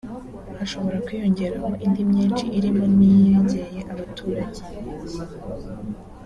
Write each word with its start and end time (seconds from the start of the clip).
hashobora 0.57 0.97
kwiyongeraho 1.05 1.69
indi 1.85 2.01
myinshi 2.09 2.45
irimo 2.57 2.83
n’iyegeye 2.97 3.79
abaturage 3.93 4.61